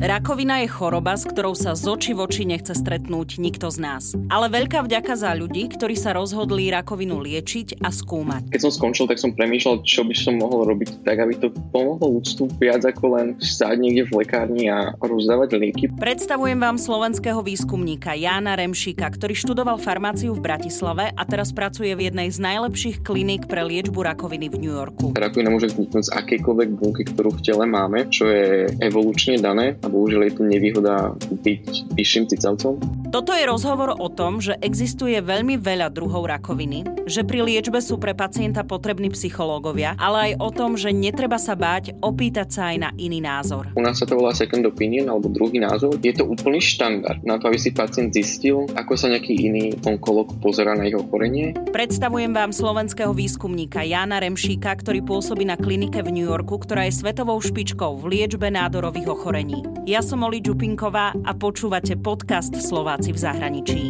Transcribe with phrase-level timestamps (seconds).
[0.00, 4.16] Rakovina je choroba, s ktorou sa z oči v oči nechce stretnúť nikto z nás.
[4.32, 8.48] Ale veľká vďaka za ľudí, ktorí sa rozhodli rakovinu liečiť a skúmať.
[8.48, 12.16] Keď som skončil, tak som premýšľal, čo by som mohol robiť tak, aby to pomohlo
[12.16, 15.92] ľudstvu viac ako len stáť niekde v lekárni a rozdávať lieky.
[16.00, 22.08] Predstavujem vám slovenského výskumníka Jána Remšíka, ktorý študoval farmáciu v Bratislave a teraz pracuje v
[22.08, 25.12] jednej z najlepších kliník pre liečbu rakoviny v New Yorku.
[25.12, 30.30] Rakovina môže vzniknúť z akejkoľvek bunky, ktorú v tele máme, čo je evolučne dané bohužiaľ
[30.30, 32.78] je tu nevýhoda byť vyšším cicavcom.
[33.10, 37.98] Toto je rozhovor o tom, že existuje veľmi veľa druhov rakoviny, že pri liečbe sú
[37.98, 42.76] pre pacienta potrební psychológovia, ale aj o tom, že netreba sa báť opýtať sa aj
[42.78, 43.66] na iný názor.
[43.74, 45.98] U nás sa to volá second opinion alebo druhý názor.
[45.98, 50.30] Je to úplný štandard na to, aby si pacient zistil, ako sa nejaký iný onkolog
[50.38, 51.50] pozera na jeho ochorenie.
[51.74, 56.94] Predstavujem vám slovenského výskumníka Jána Remšíka, ktorý pôsobí na klinike v New Yorku, ktorá je
[56.94, 59.66] svetovou špičkou v liečbe nádorových ochorení.
[59.88, 63.82] Ja som Oli Čupinková a počúvate podcast Slováci v zahraničí.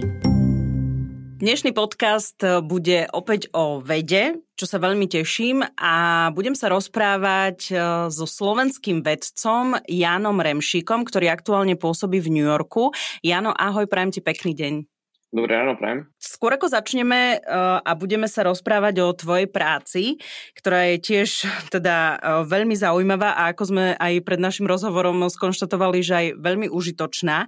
[1.43, 7.75] Dnešný podcast bude opäť o vede, čo sa veľmi teším a budem sa rozprávať e,
[8.13, 12.93] so slovenským vedcom Jánom Remšíkom, ktorý aktuálne pôsobí v New Yorku.
[13.25, 14.90] Jano, ahoj, prajem ti pekný deň.
[15.31, 16.11] Dobré ráno, prajem.
[16.19, 20.19] Skôr ako začneme uh, a budeme sa rozprávať o tvojej práci,
[20.59, 26.03] ktorá je tiež teda uh, veľmi zaujímavá a ako sme aj pred našim rozhovorom skonštatovali,
[26.03, 27.47] že aj veľmi užitočná,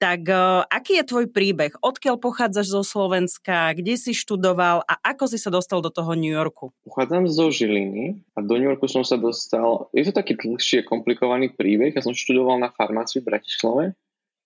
[0.00, 1.76] tak uh, aký je tvoj príbeh?
[1.84, 3.76] Odkiaľ pochádzaš zo Slovenska?
[3.76, 6.72] Kde si študoval a ako si sa dostal do toho New Yorku?
[6.88, 9.92] Pochádzam zo Žiliny a do New Yorku som sa dostal...
[9.92, 11.92] Je to taký dlhší, komplikovaný príbeh.
[11.92, 13.84] Ja som študoval na farmáciu v Bratislave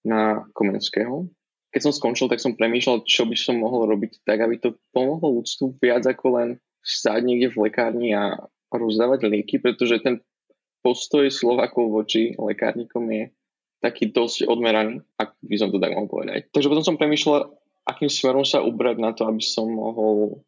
[0.03, 1.31] na Komenského
[1.73, 5.41] keď som skončil, tak som premýšľal, čo by som mohol robiť tak, aby to pomohlo
[5.41, 6.49] ľudstvu viac ako len
[6.85, 8.37] stáť niekde v lekárni a
[8.69, 10.21] rozdávať lieky, pretože ten
[10.85, 13.33] postoj Slovakov voči lekárnikom je
[13.81, 16.53] taký dosť odmeraný, ak by som to tak mohol povedať.
[16.53, 17.51] Takže potom som premýšľal,
[17.89, 20.45] akým smerom sa ubrať na to, aby som mohol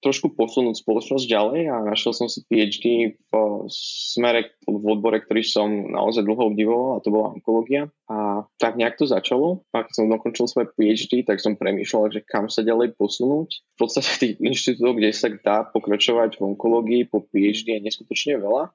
[0.00, 3.32] trošku posunúť spoločnosť ďalej a našiel som si PhD v
[3.70, 7.92] smere, v odbore, ktorý som naozaj dlho obdivoval a to bola onkológia.
[8.08, 9.62] A tak nejak to začalo.
[9.76, 13.60] A keď som dokončil svoje PhD, tak som premýšľal, že kam sa ďalej posunúť.
[13.60, 18.72] V podstate tých inštitútov, kde sa dá pokračovať v onkológii po PhD je neskutočne veľa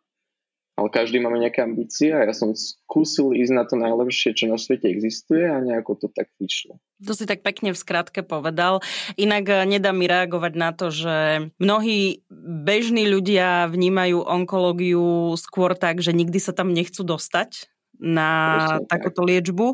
[0.75, 4.59] ale každý máme nejaké ambície a ja som skúsil ísť na to najlepšie, čo na
[4.59, 6.75] svete existuje a nejako to tak vyšlo.
[7.07, 8.83] To si tak pekne v skratke povedal.
[9.15, 12.27] Inak eh, nedá mi reagovať na to, že mnohí
[12.67, 19.21] bežní ľudia vnímajú onkológiu skôr tak, že nikdy sa tam nechcú dostať na Presne, takúto
[19.23, 19.27] tak.
[19.31, 19.67] liečbu.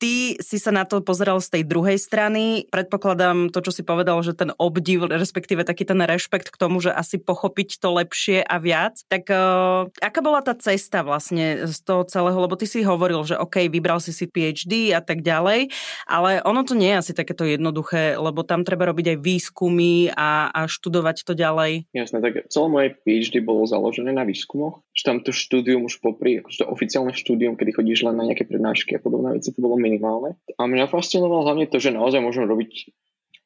[0.00, 2.64] Ty si sa na to pozeral z tej druhej strany.
[2.72, 6.88] Predpokladám to, čo si povedal, že ten obdiv, respektíve taký ten rešpekt k tomu, že
[6.88, 9.04] asi pochopiť to lepšie a viac.
[9.12, 12.40] Tak uh, aká bola tá cesta vlastne z toho celého?
[12.40, 15.68] Lebo ty si hovoril, že OK, vybral si si PhD a tak ďalej,
[16.08, 20.48] ale ono to nie je asi takéto jednoduché, lebo tam treba robiť aj výskumy a,
[20.48, 21.92] a študovať to ďalej.
[21.92, 24.80] Jasné, tak celé moje PhD bolo založené na výskumoch.
[24.96, 28.48] Že tam to štúdium už popri, akože to oficiálne štúdium, kedy chodíš len na nejaké
[28.48, 30.38] prednášky a podobné veci, to bolo minimálne.
[30.54, 32.94] A mňa fascinovalo hlavne to, že naozaj môžem robiť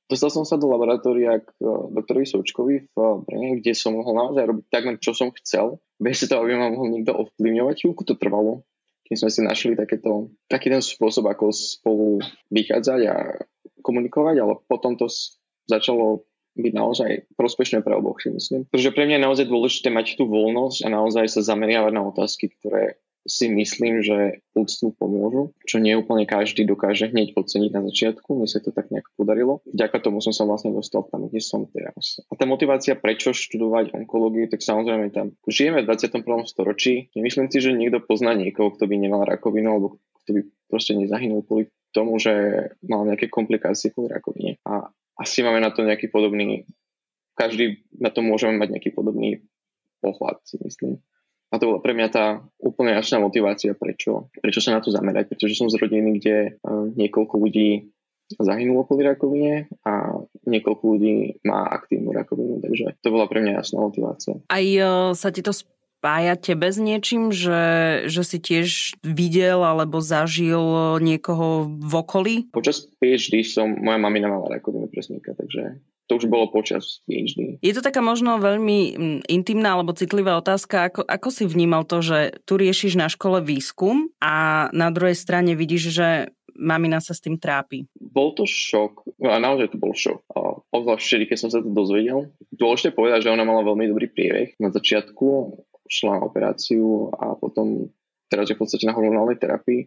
[0.05, 4.44] Dostal som sa do laboratória k e, doktorovi Součkovi v Brne, kde som mohol naozaj
[4.44, 7.75] robiť takmer, čo som chcel, bez toho, aby ma mohol niekto ovplyvňovať.
[7.81, 8.69] Chvíľku to trvalo,
[9.09, 12.21] kým sme si našli takéto, taký ten spôsob, ako spolu
[12.53, 13.16] vychádzať a
[13.81, 15.09] komunikovať, ale potom to
[15.65, 18.69] začalo byť naozaj prospešné pre oboch, si myslím.
[18.69, 22.53] Pretože pre mňa je naozaj dôležité mať tú voľnosť a naozaj sa zameriavať na otázky,
[22.60, 28.36] ktoré si myslím, že ľudstvu pomôžu, čo nie úplne každý dokáže hneď oceniť na začiatku.
[28.36, 29.64] Mne sa to tak nejak podarilo.
[29.64, 32.20] Vďaka tomu som sa vlastne dostal tam, kde som teraz.
[32.28, 36.20] A tá motivácia, prečo študovať onkológiu, tak samozrejme tam žijeme v 21.
[36.44, 37.08] storočí.
[37.16, 41.44] Nemyslím si, že niekto pozná niekoho, kto by nemal rakovinu alebo kto by proste nezahynul
[41.44, 42.32] kvôli tomu, že
[42.84, 44.60] mal nejaké komplikácie kvôli rakovine.
[44.68, 46.66] A asi máme na to nejaký podobný,
[47.38, 49.46] každý na to môžeme mať nejaký podobný
[50.02, 50.98] pohľad, si myslím.
[51.54, 55.30] A to bola pre mňa tá úplne jasná motivácia, prečo, prečo sa na to zamerať,
[55.30, 57.95] pretože som z rodiny, kde uh, niekoľko ľudí
[58.34, 60.18] zahynulo kvôli rakovine a
[60.51, 64.42] niekoľko ľudí má aktívnu rakovinu, takže to bola pre mňa jasná motivácia.
[64.51, 67.62] Aj uh, sa ti to spája tebe s niečím, že,
[68.10, 70.60] že si tiež videl alebo zažil
[70.98, 72.34] niekoho v okolí?
[72.51, 77.56] Počas PhD som, moja mamina mala rakovinu presníka, takže to už bolo počas PhD.
[77.65, 80.92] Je to taká možno veľmi mm, intimná alebo citlivá otázka.
[80.92, 85.56] Ako, ako si vnímal to, že tu riešiš na škole výskum a na druhej strane
[85.56, 86.09] vidíš, že
[86.54, 87.89] mamina sa s tým trápi?
[87.97, 89.03] Bol to šok.
[89.27, 90.22] A naozaj to bol šok.
[90.71, 92.30] Obzvlášť vtedy, keď som sa to dozvedel.
[92.53, 94.60] Dôležité povedať, že ona mala veľmi dobrý priebeh.
[94.62, 95.56] Na začiatku
[95.89, 97.92] šla na operáciu a potom
[98.33, 99.86] teraz je v podstate na hormonálnej terapii,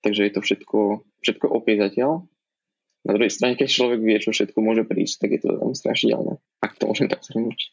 [0.00, 0.78] takže je to všetko,
[1.22, 2.24] všetko opäť zatiaľ.
[3.06, 6.42] Na druhej strane, keď človek vie, čo všetko môže prísť, tak je to veľmi strašidelné,
[6.58, 7.70] ak to môžem tak zhrnúť.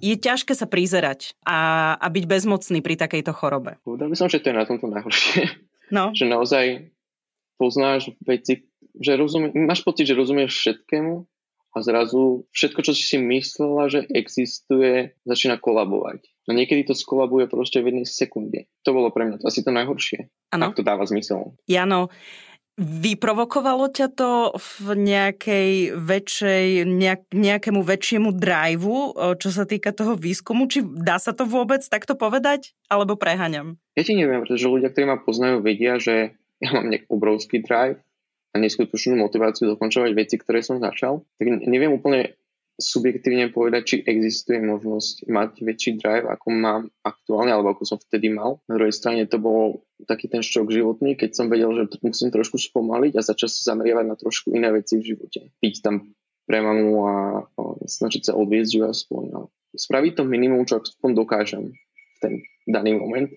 [0.00, 3.76] Je ťažké sa prizerať a, a byť bezmocný pri takejto chorobe.
[3.84, 5.44] Povedal by som, že to je na tomto najhoršie.
[5.88, 6.12] No.
[6.12, 6.92] že naozaj
[7.56, 11.24] poznáš veci, že rozumie, máš pocit, že rozumieš všetkému
[11.72, 16.28] a zrazu všetko, čo si myslela, že existuje, začína kolabovať.
[16.44, 18.68] No niekedy to skolabuje proste v jednej sekunde.
[18.84, 20.28] To bolo pre mňa to asi to najhoršie.
[20.52, 20.72] Ano.
[20.72, 21.56] Ak to dáva zmysel.
[21.64, 22.12] Jano,
[22.78, 30.70] Vyprovokovalo ťa to v nejakej väčšej, nejak, nejakému väčšiemu driveu, čo sa týka toho výskumu?
[30.70, 32.78] Či dá sa to vôbec takto povedať?
[32.86, 33.82] Alebo preháňam?
[33.98, 37.98] Ja ti neviem, pretože ľudia, ktorí ma poznajú, vedia, že ja mám nejak obrovský drive
[38.54, 41.26] a neskutočnú motiváciu dokončovať veci, ktoré som začal.
[41.42, 42.37] Tak neviem úplne
[42.78, 48.30] subjektívne povedať, či existuje možnosť mať väčší drive, ako mám aktuálne, alebo ako som vtedy
[48.30, 48.62] mal.
[48.70, 52.54] Na druhej strane to bol taký ten šok životný, keď som vedel, že musím trošku
[52.54, 55.50] spomaliť a začať sa zameriavať na trošku iné veci v živote.
[55.58, 56.14] Byť tam
[56.46, 57.14] pre mamu a,
[57.44, 59.50] a snažiť sa odviezť ju aspoň.
[59.74, 62.32] Spraviť to minimum, čo aspoň dokážem v ten
[62.64, 63.28] daný moment.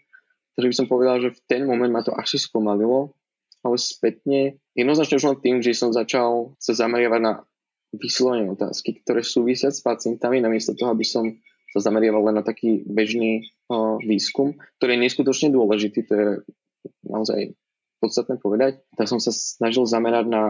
[0.55, 3.17] Takže by som povedal, že v ten moment ma to asi spomalilo,
[3.65, 7.33] ale spätne jednoznačne už len tým, že som začal sa zameriavať na
[7.95, 11.27] vyslovene otázky, ktoré súvisia s pacientami, namiesto toho, aby som
[11.71, 16.27] sa zameriaval len na taký bežný uh, výskum, ktorý je neskutočne dôležitý, to je
[17.07, 17.55] naozaj
[18.03, 18.83] podstatné povedať.
[18.99, 20.43] Tak som sa snažil zamerať na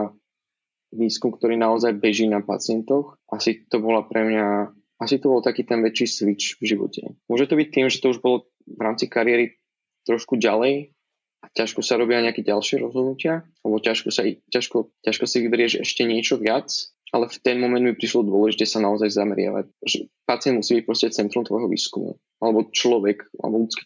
[0.92, 3.22] výskum, ktorý naozaj beží na pacientoch.
[3.30, 7.16] Asi to bola pre mňa, asi to bol taký ten väčší switch v živote.
[7.30, 9.62] Môže to byť tým, že to už bolo v rámci kariéry
[10.10, 10.94] trošku ďalej
[11.42, 16.06] a ťažko sa robia nejaké ďalšie rozhodnutia, alebo ťažko sa, ťažko, ťažko si vyberieš ešte
[16.06, 16.70] niečo viac
[17.12, 19.68] ale v ten moment mi prišlo dôležité sa naozaj zameriavať.
[19.84, 22.16] Že pacient musí byť proste centrum tvojho výskumu.
[22.40, 23.84] Alebo človek, alebo ľudský,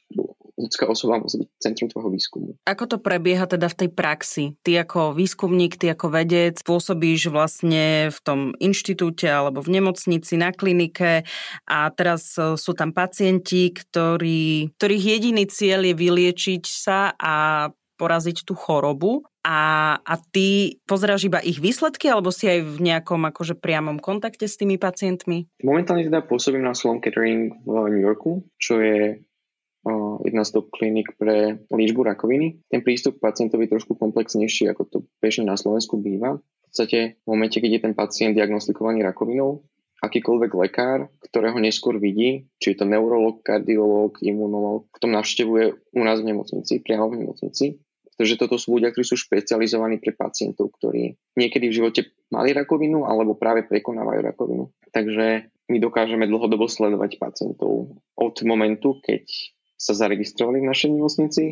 [0.55, 2.49] ľudská osoba musí byť centrum tvojho výskumu.
[2.69, 4.43] Ako to prebieha teda v tej praxi?
[4.61, 10.53] Ty ako výskumník, ty ako vedec pôsobíš vlastne v tom inštitúte alebo v nemocnici, na
[10.53, 11.25] klinike
[11.65, 18.45] a teraz e, sú tam pacienti, ktorí, ktorých jediný cieľ je vyliečiť sa a poraziť
[18.45, 19.59] tú chorobu a,
[20.01, 24.57] a ty pozeráš iba ich výsledky alebo si aj v nejakom akože priamom kontakte s
[24.57, 25.45] tými pacientmi?
[25.61, 30.73] Momentálne teda pôsobím na Sloan Kettering v New Yorku, čo je uh, jedna z top
[30.73, 32.65] klinik pre liečbu rakoviny.
[32.73, 36.41] Ten prístup k pacientovi je trošku komplexnejší, ako to bežne na Slovensku býva.
[36.41, 39.61] V podstate v momente, keď je ten pacient diagnostikovaný rakovinou,
[40.01, 46.19] akýkoľvek lekár, ktorého neskôr vidí, či je to neurolog, kardiolog, imunolog, tom navštevuje u nás
[46.19, 47.79] v nemocnici, priamo v nemocnici,
[48.15, 52.01] pretože toto sú ľudia, ktorí sú špecializovaní pre pacientov, ktorí niekedy v živote
[52.31, 54.71] mali rakovinu alebo práve prekonávajú rakovinu.
[54.95, 59.27] Takže my dokážeme dlhodobo sledovať pacientov od momentu, keď
[59.75, 61.43] sa zaregistrovali v našej nemocnici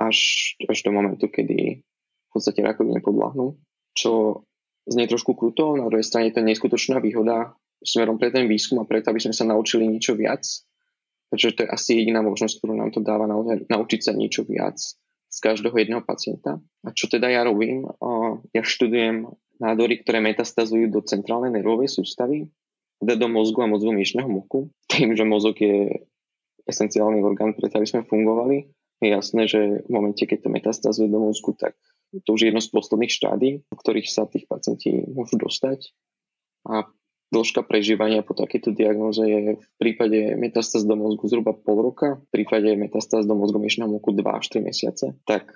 [0.00, 0.18] až,
[0.64, 3.60] až do momentu, kedy v podstate rakovine podľahnú,
[3.92, 4.42] čo
[4.88, 7.52] znie trošku kruto, na druhej strane je to neskutočná výhoda
[7.84, 10.40] smerom pre ten výskum a preto, aby sme sa naučili niečo viac,
[11.28, 13.28] pretože to je asi jediná možnosť, ktorú nám to dáva
[13.68, 14.80] naučiť sa niečo viac
[15.30, 16.58] z každého jedného pacienta.
[16.82, 17.86] A čo teda ja robím?
[18.50, 19.30] Ja študujem
[19.62, 22.50] nádory, ktoré metastazujú do centrálnej nervovej sústavy,
[22.98, 24.74] teda do mozgu a mozgu myšného moku.
[24.90, 26.04] Tým, že mozog je
[26.66, 28.68] esenciálny orgán, preto aby sme fungovali,
[29.00, 31.72] je jasné, že v momente, keď to metastazuje do mozgu, tak
[32.12, 35.94] to už je jedno z posledných štádí, v ktorých sa tých pacienti môžu dostať.
[36.68, 36.84] A
[37.30, 42.42] Dĺžka prežívania po takejto diagnoze je v prípade metastáz do mozgu zhruba pol roka, v
[42.42, 45.14] prípade metastáz do mozgu myšného moku 2 až 3 mesiace.
[45.30, 45.46] Tak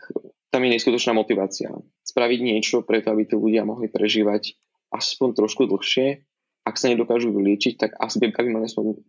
[0.54, 1.74] tam je neskutočná motivácia.
[2.06, 4.54] Spraviť niečo preto, aby tí ľudia mohli prežívať
[4.94, 6.22] aspoň trošku dlhšie.
[6.62, 9.02] Ak sa nedokážu vyliečiť, tak asi by mali aspoň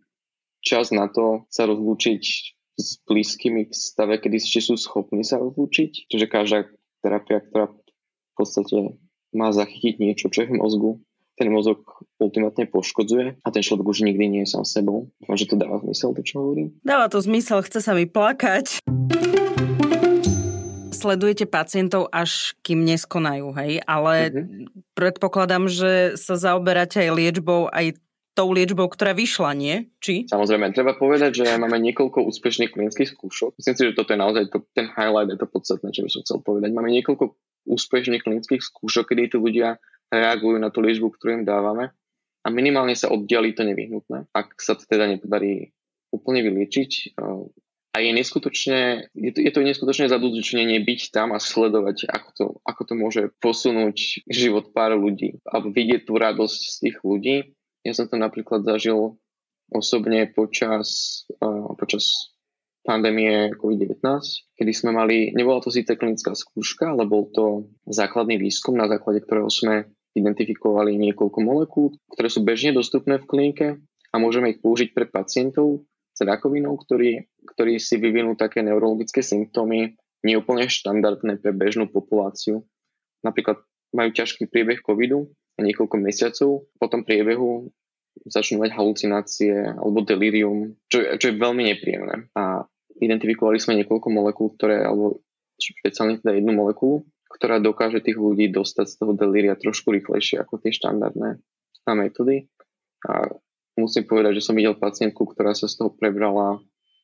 [0.65, 2.21] čas na to sa rozlúčiť
[2.75, 6.09] s blízkymi v stave, kedy ešte sú schopní sa rozlúčiť.
[6.09, 6.65] Čiže každá
[7.05, 8.97] terapia, ktorá v podstate
[9.31, 10.91] má zachytiť niečo, čo je v mozgu,
[11.35, 11.83] ten mozog
[12.15, 15.11] ultimátne poškodzuje a ten človek už nikdy nie je sám sebou.
[15.19, 16.71] Dúfam, že to dáva zmysel, to čo hovorím.
[16.79, 18.79] Dáva to zmysel, chce sa mi plakať.
[20.95, 23.83] Sledujete pacientov až kým neskonajú, hej?
[23.83, 24.95] Ale mm-hmm.
[24.95, 27.99] predpokladám, že sa zaoberáte aj liečbou, aj
[28.35, 29.91] tou liečbou, ktorá vyšla, nie?
[29.99, 30.31] Či?
[30.31, 33.59] Samozrejme, treba povedať, že máme niekoľko úspešných klinických skúšok.
[33.59, 36.21] Myslím si, že toto je naozaj to, ten highlight, je to podstatné, čo by som
[36.23, 36.71] chcel povedať.
[36.75, 37.31] Máme niekoľko
[37.65, 39.79] úspešných klinických skúšok, kedy tí ľudia
[40.15, 41.91] reagujú na tú liečbu, ktorú im dávame
[42.45, 45.73] a minimálne sa oddiali to nevyhnutné, ak sa to teda nepodarí
[46.13, 47.17] úplne vyliečiť.
[47.95, 52.45] A je neskutočne, je to, je to neskutočne zadozučnenie byť tam a sledovať, ako to,
[52.67, 57.55] ako to môže posunúť život pár ľudí a vidieť tú radosť z tých ľudí.
[57.87, 59.15] Ja som to napríklad zažil
[59.71, 62.35] osobne počas, uh, počas
[62.85, 63.97] pandémie COVID-19,
[64.59, 69.25] kedy sme mali, nebola to síce klinická skúška, ale bol to základný výskum, na základe
[69.25, 73.67] ktorého sme identifikovali niekoľko molekúl, ktoré sú bežne dostupné v klinike
[74.11, 75.83] a môžeme ich použiť pre pacientov
[76.15, 82.63] s rakovinou, ktorí, ktorí si vyvinú také neurologické symptómy neúplne štandardné pre bežnú populáciu.
[83.21, 87.69] Napríklad majú ťažký priebeh covidu a niekoľko mesiacov po tom priebehu
[88.23, 92.31] začnú mať halucinácie alebo delirium, čo, čo je veľmi nepríjemné.
[92.33, 92.63] A
[93.03, 95.19] identifikovali sme niekoľko molekúl, ktoré, alebo
[95.59, 97.03] špeciálne teda jednu molekulu,
[97.35, 101.43] ktorá dokáže tých ľudí dostať z toho delíria trošku rýchlejšie ako tie štandardné
[101.85, 102.49] metódy.
[103.05, 103.29] A
[103.77, 106.63] musím povedať, že som videl pacientku, ktorá sa z toho prebrala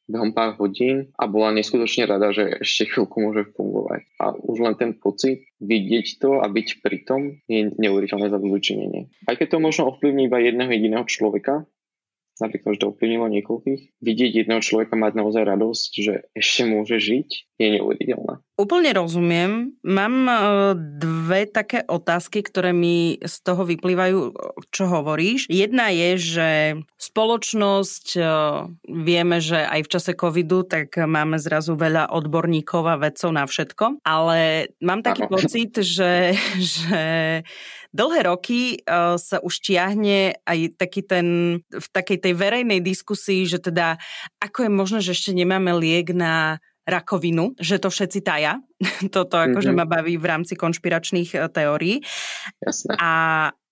[0.10, 4.02] behom pár hodín a bola neskutočne rada, že ešte chvíľku môže fungovať.
[4.18, 8.42] A už len ten pocit, vidieť to a byť pri tom je neuveriteľné za
[9.30, 11.70] Aj keď to možno ovplyvní iba jedného jediného človeka,
[12.42, 17.30] napríklad, že to ovplyvnilo niekoľkých, vidieť jedného človeka mať naozaj radosť, že ešte môže žiť,
[17.62, 18.42] je neuveriteľné.
[18.58, 19.52] Úplne rozumiem.
[19.86, 20.38] Mám e,
[21.02, 24.18] dve také otázky, ktoré mi z toho vyplývajú,
[24.70, 25.50] čo hovoríš.
[25.50, 26.50] Jedna je, že
[26.98, 28.22] spoločnosť, e,
[28.90, 34.02] vieme, že aj v čase covidu, tak máme zrazu veľa odborníkov a vedcov na všetko,
[34.06, 35.32] ale mám taký ano.
[35.38, 36.38] pocit, že,
[36.82, 37.02] že
[37.92, 43.60] dlhé roky uh, sa už tiahne aj taký ten, v takej tej verejnej diskusii, že
[43.60, 44.00] teda
[44.40, 48.60] ako je možné, že ešte nemáme liek na rakovinu, že to všetci taja.
[49.16, 49.86] Toto akože mm-hmm.
[49.86, 52.02] ma baví v rámci konšpiračných e, teórií.
[52.64, 52.98] Jasné.
[52.98, 53.14] A,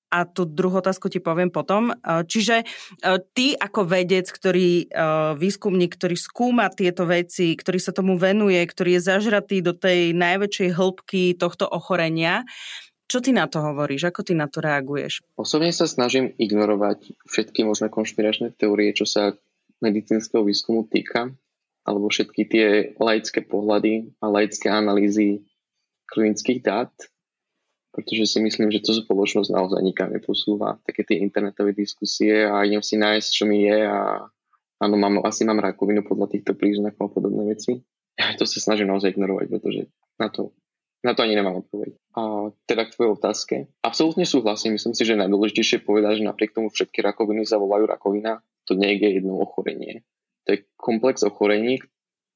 [0.09, 1.89] a tú druhú otázku ti poviem potom.
[1.89, 1.93] E,
[2.29, 2.63] čiže
[3.33, 4.93] ty ako vedec, ktorý
[5.41, 10.69] výskumník, ktorý skúma tieto veci, ktorý sa tomu venuje, ktorý je zažratý do tej najväčšej
[10.77, 12.45] hĺbky tohto ochorenia,
[13.09, 14.13] čo ty na to hovoríš?
[14.13, 15.25] Ako ty na to reaguješ?
[15.33, 19.33] Osobne sa snažím ignorovať všetky možné konšpiračné teórie, čo sa
[19.81, 21.33] medicínskeho výskumu týka
[21.89, 22.67] alebo všetky tie
[23.01, 25.41] laické pohľady a laické analýzy
[26.05, 26.93] klinických dát,
[27.89, 30.77] pretože si myslím, že to spoločnosť naozaj nikam neposúva.
[30.85, 34.21] Také tie internetové diskusie a idem si nájsť, čo mi je a
[34.85, 37.81] áno, mám, asi mám rakovinu podľa týchto príznakov a podobné veci.
[38.19, 39.81] Ja to sa snažím naozaj ignorovať, pretože
[40.21, 40.53] na to,
[40.99, 41.95] na to ani nemám odpoveď.
[42.19, 43.55] A teda k tvojej otázke.
[43.79, 44.75] Absolútne súhlasím.
[44.75, 48.43] Myslím si, že najdôležitejšie povedať, že napriek tomu všetky rakoviny zavolajú rakovina.
[48.67, 50.03] To nie je jedno ochorenie.
[50.43, 51.79] To je komplex ochorení,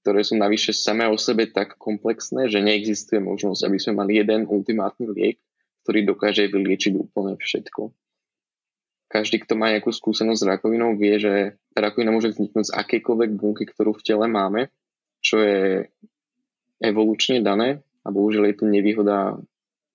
[0.04, 4.48] ktoré sú navyše samé o sebe tak komplexné, že neexistuje možnosť, aby sme mali jeden
[4.48, 5.38] ultimátny liek,
[5.84, 7.92] ktorý dokáže vyliečiť úplne všetko.
[9.12, 13.68] Každý, kto má nejakú skúsenosť s rakovinou, vie, že rakovina môže vzniknúť z akejkoľvek bunky,
[13.70, 14.74] ktorú v tele máme,
[15.22, 15.86] čo je
[16.82, 19.40] evolučne dané a bohužiaľ je to nevýhoda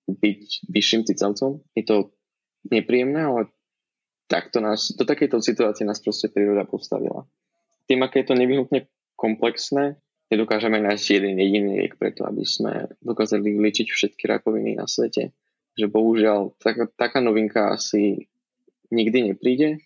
[0.09, 1.61] byť vyšším cicavcom.
[1.77, 2.11] Je to
[2.65, 3.41] nepríjemné, ale
[4.25, 7.29] takto nás, do takejto situácie nás proste príroda postavila
[7.89, 8.85] tým, aké je to nevyhnutne
[9.17, 9.97] komplexné,
[10.29, 15.33] nedokážeme nájsť jeden jediný liek preto, aby sme dokázali vyliečiť všetky rakoviny na svete.
[15.73, 18.29] Že bohužiaľ taká, taká novinka asi
[18.93, 19.81] nikdy nepríde.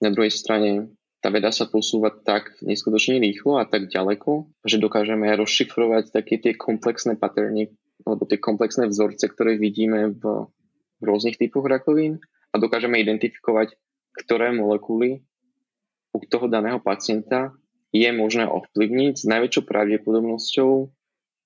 [0.00, 5.24] Na druhej strane tá veda sa posúva tak neskutočne rýchlo a tak ďaleko, že dokážeme
[5.32, 7.72] rozšifrovať také tie komplexné paterny
[8.04, 10.52] alebo tie komplexné vzorce, ktoré vidíme v,
[11.00, 12.20] v rôznych typoch rakovín
[12.52, 13.72] a dokážeme identifikovať,
[14.12, 15.24] ktoré molekuly
[16.12, 17.56] u toho daného pacienta
[17.88, 20.70] je možné ovplyvniť s najväčšou pravdepodobnosťou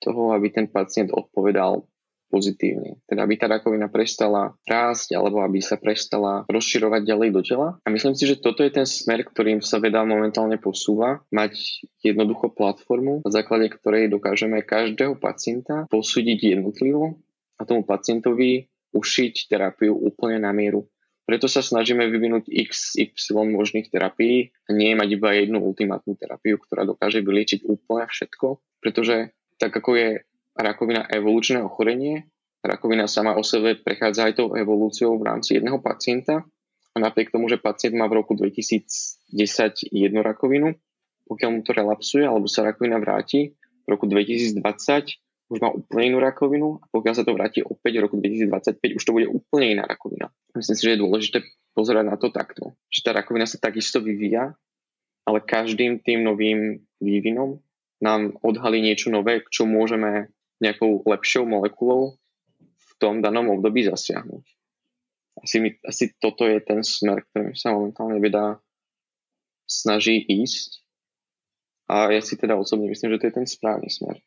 [0.03, 1.87] toho, aby ten pacient odpovedal
[2.29, 3.01] pozitívne.
[3.09, 7.69] Teda aby tá rakovina prestala rásť alebo aby sa prestala rozširovať ďalej do tela.
[7.83, 11.25] A myslím si, že toto je ten smer, ktorým sa veda momentálne posúva.
[11.33, 17.19] Mať jednoducho platformu, na základe ktorej dokážeme každého pacienta posúdiť jednotlivo
[17.59, 20.89] a tomu pacientovi ušiť terapiu úplne na mieru.
[21.29, 26.57] Preto sa snažíme vyvinúť x, y možných terapií a nie mať iba jednu ultimátnu terapiu,
[26.57, 30.09] ktorá dokáže vyliečiť úplne všetko, pretože tak ako je
[30.63, 32.27] rakovina evolučné ochorenie,
[32.65, 36.43] rakovina sama o sebe prechádza aj tou evolúciou v rámci jedného pacienta.
[36.93, 39.23] A napriek tomu, že pacient má v roku 2010
[39.95, 40.75] jednu rakovinu,
[41.31, 43.55] pokiaľ mu to relapsuje alebo sa rakovina vráti,
[43.87, 44.59] v roku 2020
[45.49, 46.83] už má úplne inú rakovinu.
[46.83, 50.29] A pokiaľ sa to vráti opäť v roku 2025, už to bude úplne iná rakovina.
[50.53, 51.39] Myslím si, že je dôležité
[51.73, 54.59] pozerať na to takto, že tá rakovina sa takisto vyvíja,
[55.25, 57.63] ale každým tým novým vývinom
[58.03, 62.19] nám odhalí niečo nové, čo môžeme nejakou lepšou molekulou
[62.59, 64.45] v tom danom období zasiahnuť.
[65.39, 68.59] Asi, mi, asi toto je ten smer, ktorým sa momentálne veda
[69.71, 70.83] snaží ísť.
[71.89, 74.19] A ja si teda osobne myslím, že to je ten správny smer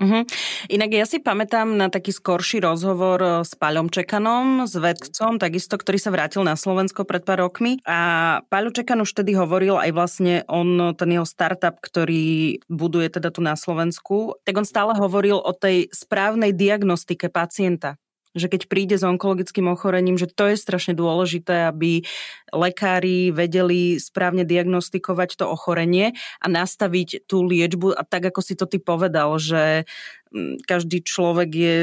[0.00, 0.24] Uh-huh.
[0.72, 5.76] Inak ja si pamätám na taký skorší rozhovor eh, s Paľom Čekanom, s vedcom, takisto,
[5.76, 7.76] ktorý sa vrátil na Slovensko pred pár rokmi.
[7.84, 13.28] A Paľo Čekan už vtedy hovoril aj vlastne on, ten jeho startup, ktorý buduje teda
[13.28, 18.00] tu na Slovensku, tak on stále hovoril o tej správnej diagnostike pacienta
[18.34, 22.06] že keď príde s onkologickým ochorením, že to je strašne dôležité, aby
[22.54, 27.94] lekári vedeli správne diagnostikovať to ochorenie a nastaviť tú liečbu.
[27.94, 29.88] A tak, ako si to ty povedal, že
[30.30, 31.76] mm, každý človek je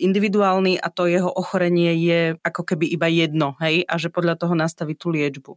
[0.00, 3.86] individuálny a to jeho ochorenie je ako keby iba jedno, hej?
[3.86, 5.54] A že podľa toho nastaví tú liečbu.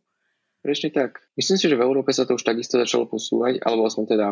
[0.60, 1.24] Presne tak.
[1.40, 4.28] Myslím si, že v Európe sa to už takisto začalo posúvať, alebo aspoň teda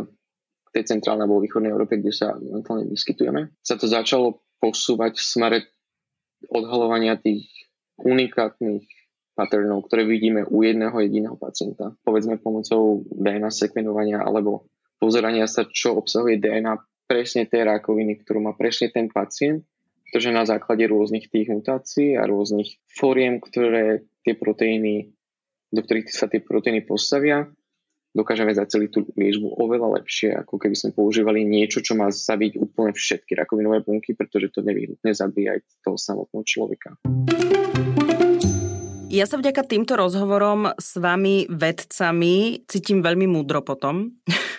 [0.68, 5.24] v tej centrálnej alebo východnej Európe, kde sa momentálne vyskytujeme, sa to začalo posúvať v
[5.24, 5.58] smere
[6.50, 7.50] odhalovania tých
[8.02, 8.86] unikátnych
[9.38, 11.94] patternov, ktoré vidíme u jedného jediného pacienta.
[12.02, 14.66] Povedzme pomocou DNA sekvenovania alebo
[14.98, 16.74] pozerania sa, čo obsahuje DNA
[17.06, 19.64] presne tej rakoviny, ktorú má presne ten pacient,
[20.10, 25.14] pretože na základe rôznych tých mutácií a rôznych fóriem, ktoré tie proteíny,
[25.72, 27.48] do ktorých sa tie proteíny postavia,
[28.18, 32.98] dokážeme zaceliť tú liečbu oveľa lepšie, ako keby sme používali niečo, čo má zabiť úplne
[32.98, 36.98] všetky rakovinové bunky, pretože to nevyhnutne zabíja aj toho samotného človeka.
[39.08, 44.12] Ja sa vďaka týmto rozhovorom s vami vedcami cítim veľmi múdro potom.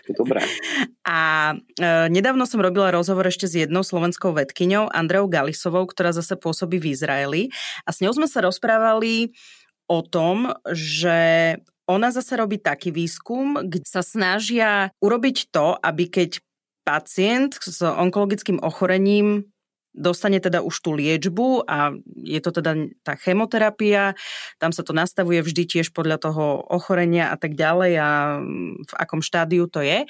[0.09, 0.41] Dobré.
[1.09, 6.37] A e, nedávno som robila rozhovor ešte s jednou slovenskou vedkyňou, Andreou Galisovou, ktorá zase
[6.37, 7.43] pôsobí v Izraeli.
[7.85, 9.37] A s ňou sme sa rozprávali
[9.89, 11.57] o tom, že
[11.89, 16.45] ona zase robí taký výskum, kde sa snažia urobiť to, aby keď
[16.85, 19.49] pacient s onkologickým ochorením
[19.99, 21.91] dostane teda už tú liečbu a
[22.23, 24.15] je to teda tá chemoterapia,
[24.63, 28.09] tam sa to nastavuje vždy tiež podľa toho ochorenia a tak ďalej a
[28.87, 30.07] v akom štádiu to je.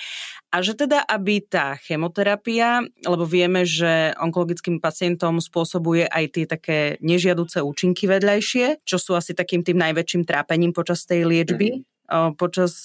[0.52, 6.78] A že teda, aby tá chemoterapia, lebo vieme, že onkologickým pacientom spôsobuje aj tie také
[7.00, 12.36] nežiaduce účinky vedľajšie, čo sú asi takým tým najväčším trápením počas tej liečby, mm.
[12.36, 12.84] počas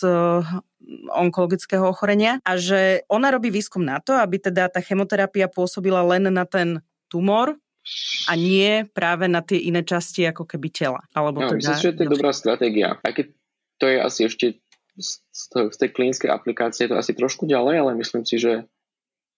[1.11, 6.27] onkologického ochorenia a že ona robí výskum na to, aby teda tá chemoterapia pôsobila len
[6.27, 7.53] na ten tumor
[8.25, 11.05] a nie práve na tie iné časti ako keby tela.
[11.13, 11.61] Alebo no, teda...
[11.61, 12.97] myslím, že to je dobrá stratégia.
[13.05, 13.25] Aj keď
[13.77, 14.45] to je asi ešte
[15.33, 18.65] z tej klinickej aplikácie to asi trošku ďalej, ale myslím si, že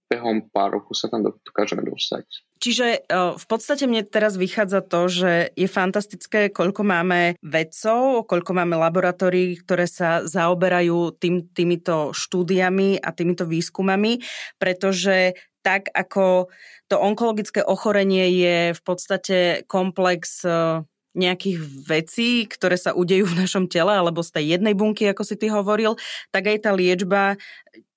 [0.05, 2.29] behom pár rokov sa tam dokážeme dostať.
[2.61, 8.77] Čiže v podstate mne teraz vychádza to, že je fantastické, koľko máme vedcov, koľko máme
[8.77, 14.21] laboratórií, ktoré sa zaoberajú tým, týmito štúdiami a týmito výskumami,
[14.61, 15.33] pretože
[15.65, 16.53] tak ako
[16.85, 20.85] to onkologické ochorenie je v podstate komplex e,
[21.17, 21.57] nejakých
[21.89, 25.49] vecí, ktoré sa udejú v našom tele, alebo z tej jednej bunky, ako si ty
[25.49, 25.97] hovoril,
[26.29, 27.41] tak aj tá liečba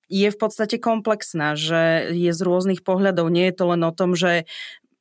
[0.09, 3.29] je v podstate komplexná, že je z rôznych pohľadov.
[3.29, 4.49] Nie je to len o tom, že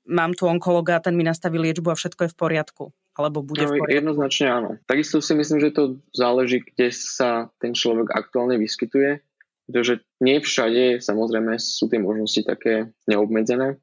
[0.04, 2.84] mám tu onkologa a ten mi nastaví liečbu a všetko je v poriadku.
[3.16, 3.96] Alebo bude no, v poriadku.
[4.04, 4.70] Jednoznačne áno.
[4.84, 9.24] Takisto si myslím, že to záleží, kde sa ten človek aktuálne vyskytuje
[9.68, 13.76] pretože nie všade samozrejme sú tie možnosti také neobmedzené,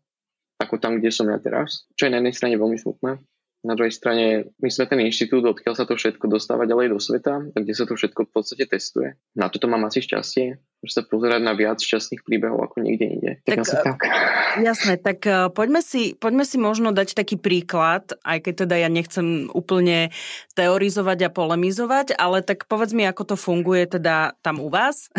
[0.58, 3.22] ako tam, kde som ja teraz, čo je na jednej strane veľmi smutné.
[3.66, 7.50] Na druhej strane, my sme ten inštitút, odkiaľ sa to všetko dostáva ďalej do sveta,
[7.50, 9.18] kde sa to všetko v podstate testuje.
[9.34, 13.32] Na toto mám asi šťastie, že sa pozerať na viac šťastných príbehov ako niekde inde.
[13.42, 14.00] Tak, tak, tak.
[14.62, 18.90] Jasné, tak eh, poďme si, poďme si možno dať taký príklad, aj keď teda ja
[18.94, 20.14] nechcem úplne
[20.54, 25.10] teorizovať a polemizovať, ale tak povedz mi, ako to funguje teda tam u vás.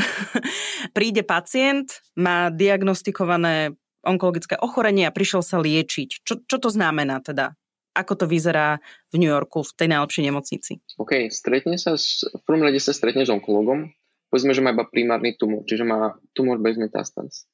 [0.97, 3.75] Príde pacient, má diagnostikované
[4.07, 6.23] onkologické ochorenie a prišiel sa liečiť.
[6.23, 7.59] Čo, čo to znamená teda?
[7.97, 8.77] Ako to vyzerá
[9.09, 10.73] v New Yorku, v tej najlepšej nemocnici?
[11.01, 13.89] OK, stretne sa, s, v prvom rade sa stretne s onkologom.
[14.29, 17.49] Povedzme, že má iba primárny tumor, čiže má tumor bez metastáz.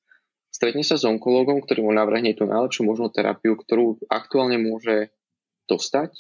[0.52, 5.14] Stretne sa s onkologom, ktorý mu navrhne tú najlepšiu možnú terapiu, ktorú aktuálne môže
[5.70, 6.12] dostať,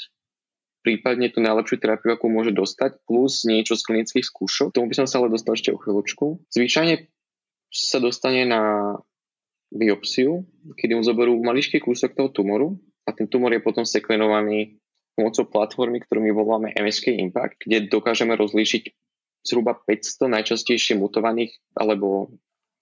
[0.82, 4.74] prípadne tú najlepšiu terapiu, akú môže dostať, plus niečo z klinických skúšok.
[4.74, 6.48] Tomu by som sa ale dostal ešte o chvíľočku.
[6.48, 7.06] Zvyčajne
[7.72, 8.94] sa dostane na
[9.72, 10.44] biopsiu,
[10.76, 14.78] kedy mu zoberú maličký kúsok toho tumoru, a ten tumor je potom sekvenovaný
[15.12, 18.82] pomocou platformy, ktorú my voláme MSK Impact, kde dokážeme rozlíšiť
[19.44, 22.32] zhruba 500 najčastejšie mutovaných alebo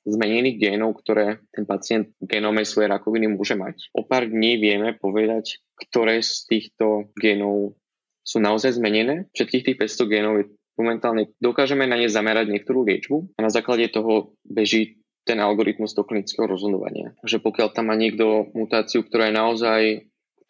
[0.04, 3.92] zmenených génov, ktoré ten pacient v genome svojej rakoviny môže mať.
[3.92, 7.76] O pár dní vieme povedať, ktoré z týchto génov
[8.24, 9.28] sú naozaj zmenené.
[9.36, 10.44] Všetkých tých 500 génov je
[10.80, 16.08] momentálne dokážeme na ne zamerať niektorú liečbu a na základe toho beží ten algoritmus toho
[16.08, 17.12] klinického rozhodovania.
[17.20, 19.80] Takže pokiaľ tam má niekto mutáciu, ktorá je naozaj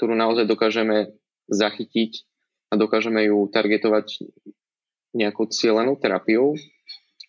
[0.00, 1.12] ktorú naozaj dokážeme
[1.52, 2.24] zachytiť
[2.72, 4.24] a dokážeme ju targetovať
[5.12, 6.56] nejakou cieľenou terapiou,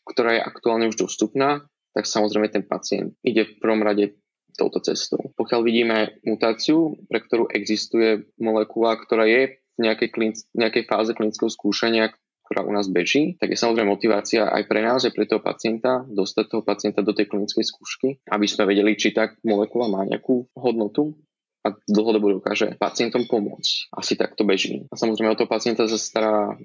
[0.07, 4.15] ktorá je aktuálne už dostupná, tak samozrejme ten pacient ide v prvom rade
[4.55, 5.36] touto cestou.
[5.36, 11.51] Pokiaľ vidíme mutáciu, pre ktorú existuje molekula, ktorá je v nejakej, klin, nejakej fáze klinického
[11.51, 12.15] skúšania,
[12.47, 16.07] ktorá u nás beží, tak je samozrejme motivácia aj pre nás, aj pre toho pacienta,
[16.07, 20.51] dostať toho pacienta do tej klinickej skúšky, aby sme vedeli, či tá molekula má nejakú
[20.55, 21.15] hodnotu
[21.62, 23.93] a dlhodobo dokáže pacientom pomôcť.
[23.93, 24.89] Asi tak to beží.
[24.89, 26.58] A samozrejme o toho pacienta sa stará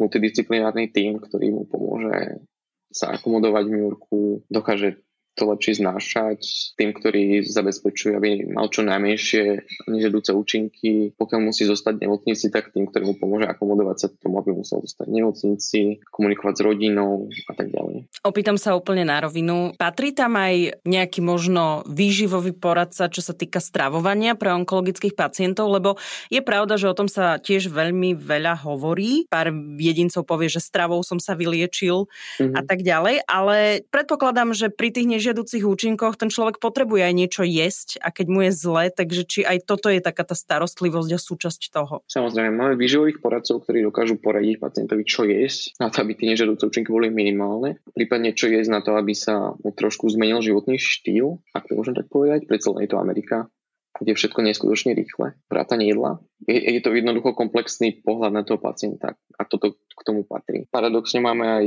[0.00, 2.40] multidisciplinárny tím, ktorý mu pomôže
[2.88, 5.04] sa akomodovať v Murku, dokáže
[5.38, 11.14] to lepšie znášať tým, ktorý zabezpečuje, aby mal čo najmenšie nežedúce účinky.
[11.14, 14.82] Pokiaľ musí zostať v nemocnici, tak tým, ktorý mu pomôže akomodovať sa tomu, aby musel
[14.82, 18.10] zostať v nemocnici, komunikovať s rodinou a tak ďalej.
[18.26, 19.70] Opýtam sa úplne na rovinu.
[19.78, 25.94] Patrí tam aj nejaký možno výživový poradca, čo sa týka stravovania pre onkologických pacientov, lebo
[26.32, 29.30] je pravda, že o tom sa tiež veľmi veľa hovorí.
[29.30, 32.56] Pár jedincov povie, že stravou som sa vyliečil mm-hmm.
[32.56, 37.12] a tak ďalej, ale predpokladám, že pri tých než nežiaducich účinkoch ten človek potrebuje aj
[37.12, 41.10] niečo jesť a keď mu je zle, takže či aj toto je taká tá starostlivosť
[41.12, 42.00] a súčasť toho.
[42.08, 46.64] Samozrejme, máme výživových poradcov, ktorí dokážu poradiť pacientovi, čo jesť, na to, aby tie nežiaduce
[46.64, 51.44] účinky boli minimálne, prípadne čo jesť na to, aby sa mu trošku zmenil životný štýl,
[51.52, 53.52] ak to môžem tak povedať, predsa je to Amerika,
[53.98, 56.22] kde všetko neskutočne rýchle, vrátanie jedla.
[56.46, 60.70] Je, je to jednoducho komplexný pohľad na toho pacienta a toto k tomu patrí.
[60.70, 61.64] Paradoxne máme aj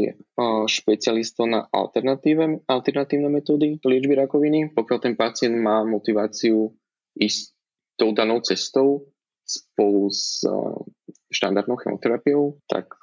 [0.72, 4.72] špecialistov na alternatíve, alternatívne metódy liečby rakoviny.
[4.72, 6.72] Pokiaľ ten pacient má motiváciu
[7.20, 7.56] ísť
[8.00, 9.12] tou danou cestou
[9.44, 10.48] spolu s
[11.32, 12.96] štandardnou chemoterapiou, tak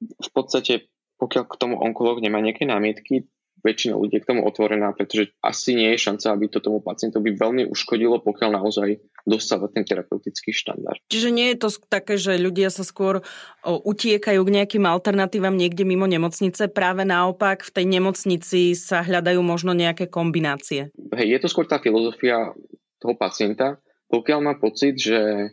[0.00, 0.88] v podstate
[1.20, 3.28] pokiaľ k tomu onkológ nemá nejaké námietky,
[3.60, 7.36] väčšina ľudí je k tomu otvorená, pretože asi nie je šanca, aby to tomu pacientovi
[7.36, 11.00] veľmi uškodilo, pokiaľ naozaj dostáva ten terapeutický štandard.
[11.12, 13.20] Čiže nie je to také, že ľudia sa skôr
[13.64, 19.76] utiekajú k nejakým alternatívam niekde mimo nemocnice, práve naopak v tej nemocnici sa hľadajú možno
[19.76, 20.92] nejaké kombinácie.
[21.12, 22.52] Hej, je to skôr tá filozofia
[23.00, 23.80] toho pacienta.
[24.10, 25.52] Pokiaľ má pocit, že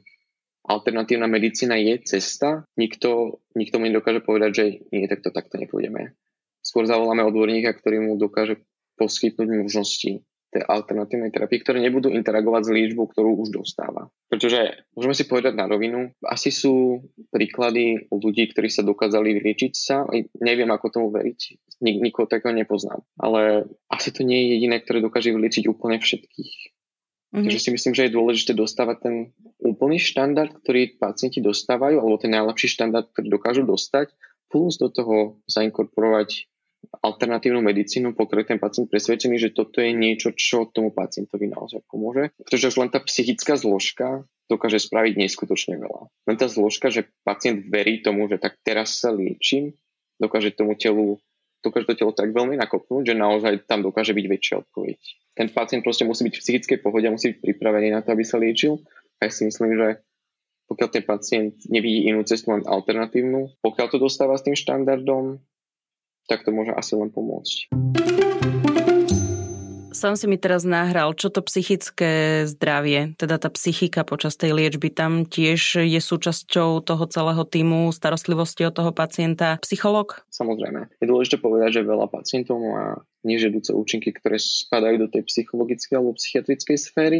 [0.67, 6.17] alternatívna medicína je cesta, nikto, nikto mi nedokáže povedať, že nie, tak to takto nepôjdeme
[6.67, 8.59] skôr zavoláme odborníka, ktorý mu dokáže
[8.99, 14.07] poskytnúť možnosti tej alternatívnej terapie, ktoré nebudú interagovať s liečbou, ktorú už dostáva.
[14.31, 17.03] Pretože môžeme si povedať na rovinu, asi sú
[17.35, 20.07] príklady ľudí, ktorí sa dokázali vyliečiť sa,
[20.39, 21.39] neviem ako tomu veriť,
[21.83, 26.53] Nik- nikoho takého nepoznám, ale asi to nie je jediné, ktoré dokáže vyliečiť úplne všetkých.
[27.27, 27.43] Mm-hmm.
[27.43, 29.15] Takže si myslím, že je dôležité dostávať ten
[29.59, 34.15] úplný štandard, ktorý pacienti dostávajú, alebo ten najlepší štandard, ktorý dokážu dostať,
[34.47, 36.47] plus do toho zainkorporovať
[37.03, 42.33] alternatívnu medicínu, pokiaľ ten pacient presvedčený, že toto je niečo, čo tomu pacientovi naozaj pomôže.
[42.39, 46.07] Pretože už len tá psychická zložka dokáže spraviť neskutočne veľa.
[46.27, 49.75] Len tá zložka, že pacient verí tomu, že tak teraz sa liečím,
[50.17, 51.19] dokáže tomu telu
[51.65, 54.99] dokáže to telo tak veľmi nakopnúť, že naozaj tam dokáže byť väčšia odpoveď.
[55.35, 58.23] Ten pacient proste musí byť v psychickej pohode a musí byť pripravený na to, aby
[58.23, 58.81] sa liečil.
[59.19, 59.87] A ja si myslím, že
[60.67, 65.39] pokiaľ ten pacient nevidí inú cestu, len alternatívnu, pokiaľ to dostáva s tým štandardom,
[66.27, 67.71] tak to môže asi len pomôcť.
[69.97, 74.93] Sám si mi teraz nahral, čo to psychické zdravie, teda tá psychika počas tej liečby,
[74.93, 80.21] tam tiež je súčasťou toho celého týmu starostlivosti od toho pacienta psycholog?
[80.29, 80.93] Samozrejme.
[81.01, 86.13] Je dôležité povedať, že veľa pacientov má nežedúce účinky, ktoré spadajú do tej psychologickej alebo
[86.13, 87.19] psychiatrickej sféry,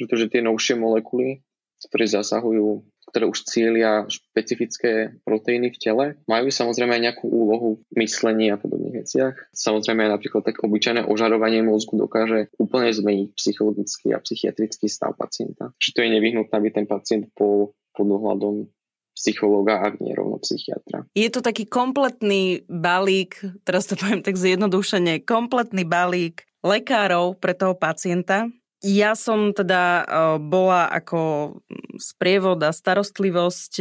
[0.00, 1.44] pretože tie novšie molekuly,
[1.84, 7.94] ktoré zasahujú ktoré už cieľia špecifické proteíny v tele, majú samozrejme aj nejakú úlohu v
[8.02, 9.34] myslení a podobných veciach.
[9.54, 15.72] Samozrejme aj napríklad tak obyčajné ožarovanie mozgu dokáže úplne zmeniť psychologický a psychiatrický stav pacienta.
[15.78, 18.68] Čiže to je nevyhnutné, aby ten pacient bol pod ohľadom
[19.16, 21.08] psychológa, ak nie rovno psychiatra.
[21.16, 27.72] Je to taký kompletný balík, teraz to poviem tak zjednodušene, kompletný balík lekárov pre toho
[27.72, 28.52] pacienta,
[28.84, 30.04] ja som teda
[30.42, 31.56] bola ako
[31.96, 33.72] sprievod a starostlivosť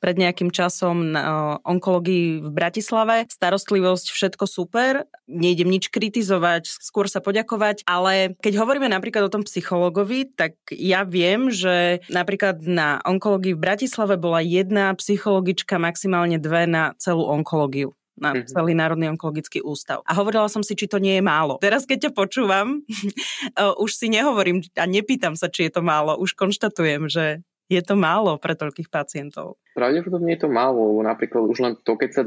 [0.00, 3.28] pred nejakým časom na onkológii v Bratislave.
[3.28, 9.44] Starostlivosť, všetko super, nejdem nič kritizovať, skôr sa poďakovať, ale keď hovoríme napríklad o tom
[9.44, 16.64] psychologovi, tak ja viem, že napríklad na onkológii v Bratislave bola jedna psychologička, maximálne dve
[16.64, 18.50] na celú onkológiu na mm-hmm.
[18.50, 20.02] celý Národný onkologický ústav.
[20.04, 21.58] A hovorila som si, či to nie je málo.
[21.62, 22.82] Teraz, keď ťa počúvam,
[23.84, 26.18] už si nehovorím a nepýtam sa, či je to málo.
[26.18, 29.60] Už konštatujem, že je to málo pre toľkých pacientov.
[29.76, 32.22] Pravdepodobne je to málo, lebo napríklad už len to, keď sa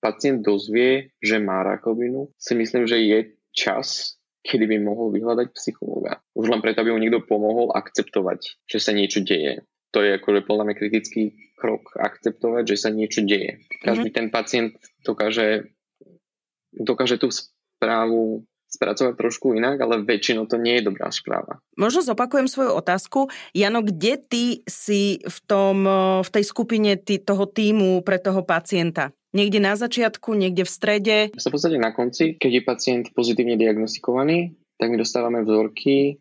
[0.00, 3.18] pacient dozvie, že má rakovinu, si myslím, že je
[3.52, 6.24] čas, kedy by mohol vyhľadať psychológa.
[6.32, 10.44] Už len preto, aby mu niekto pomohol akceptovať, že sa niečo deje to je akože
[10.44, 11.22] podľa mňa kritický
[11.56, 13.64] krok akceptovať, že sa niečo deje.
[13.80, 14.18] Každý mm-hmm.
[14.20, 15.72] ten pacient dokáže,
[16.76, 21.64] dokáže tú správu spracovať trošku inak, ale väčšinou to nie je dobrá správa.
[21.80, 23.32] Možno zopakujem svoju otázku.
[23.56, 25.88] Jano, kde ty si v, tom,
[26.20, 29.16] v tej skupine ty, toho týmu pre toho pacienta?
[29.32, 31.16] Niekde na začiatku, niekde v strede?
[31.32, 36.20] V podstate na konci, keď je pacient pozitívne diagnostikovaný, tak my dostávame vzorky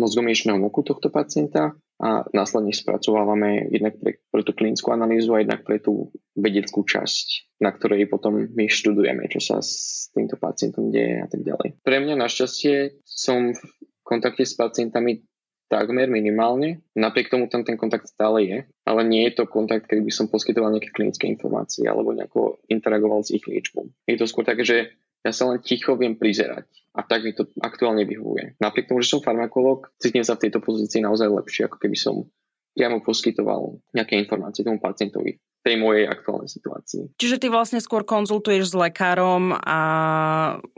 [0.00, 5.68] mozgomiešného moku tohto pacienta a následne spracovávame jednak pre, pre tú klinickú analýzu a jednak
[5.68, 11.20] pre tú vedeckú časť, na ktorej potom my študujeme, čo sa s týmto pacientom deje
[11.20, 11.84] a tak ďalej.
[11.84, 13.60] Pre mňa našťastie som v
[14.00, 15.28] kontakte s pacientami
[15.70, 20.02] takmer minimálne, napriek tomu tam ten kontakt stále je, ale nie je to kontakt, kedy
[20.02, 23.86] by som poskytoval nejaké klinické informácie alebo nejako interagoval s ich liečbou.
[24.08, 27.46] Je to skôr také, že ja sa len ticho viem prizerať a tak mi to
[27.60, 28.56] aktuálne vyhovuje.
[28.58, 32.26] Napriek tomu, že som farmakolog, cítim sa v tejto pozícii naozaj lepšie, ako keby som
[32.74, 37.20] priamo poskytoval nejaké informácie tomu pacientovi tej mojej aktuálnej situácii.
[37.20, 39.80] Čiže ty vlastne skôr konzultuješ s lekárom a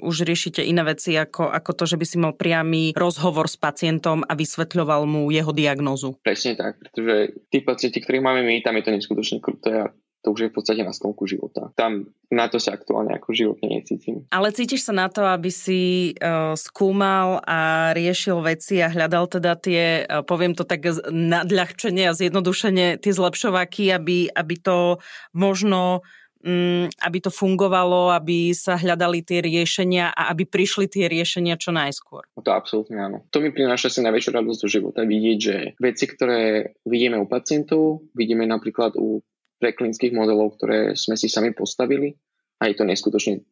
[0.03, 4.27] už riešite iné veci ako, ako to, že by si mal priamy rozhovor s pacientom
[4.27, 6.19] a vysvetľoval mu jeho diagnózu.
[6.27, 10.31] Presne tak, pretože tí pacienti, ktorých máme my, tam je to neskutočne kruté a to
[10.31, 11.75] už je v podstate na sklonku života.
[11.75, 14.25] Tam na to sa aktuálne ako životne necítim.
[14.31, 19.59] Ale cítiš sa na to, aby si uh, skúmal a riešil veci a hľadal teda
[19.59, 25.03] tie, uh, poviem to tak nadľahčenie a zjednodušenie, tie zlepšovaky, aby, aby to
[25.35, 26.07] možno
[26.47, 31.71] um, aby to fungovalo, aby sa hľadali tie riešenia a aby prišli tie riešenia čo
[31.75, 32.27] najskôr.
[32.39, 33.19] To absolútne áno.
[33.31, 38.07] To mi prináša si najväčšiu radosť do života, vidieť, že veci, ktoré vidíme u pacientov,
[38.15, 39.23] vidíme napríklad u
[39.63, 42.11] preklinských modelov, ktoré sme si sami postavili
[42.59, 43.47] a je to neskutočne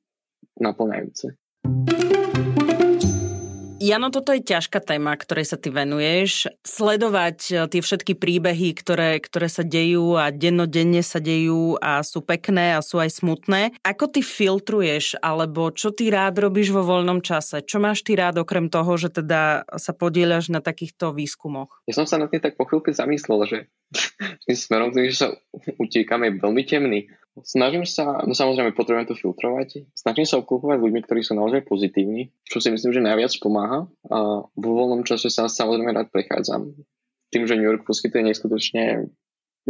[0.59, 1.39] naplňajúce.
[3.81, 6.53] Jano, toto je ťažká téma, ktorej sa ty venuješ.
[6.69, 12.21] Sledovať e, tie všetky príbehy, ktoré, ktoré sa dejú a dennodenne sa dejú a sú
[12.21, 13.73] pekné a sú aj smutné.
[13.81, 17.65] Ako ty filtruješ, alebo čo ty rád robíš vo voľnom čase?
[17.65, 21.81] Čo máš ty rád okrem toho, že teda sa podieľaš na takýchto výskumoch?
[21.89, 23.59] Ja som sa na tým tak po chvíľke zamyslel, že
[24.45, 25.33] tým smerom, že sa
[25.89, 27.09] utiekame, je veľmi temný.
[27.47, 32.35] Snažím sa, no samozrejme potrebujem to filtrovať, snažím sa obklopovať ľuďmi, ktorí sú naozaj pozitívni,
[32.43, 33.87] čo si myslím, že najviac pomáha.
[34.11, 36.75] A vo voľnom čase sa samozrejme rád prechádzam.
[37.31, 39.15] Tým, že New York poskytuje neskutočne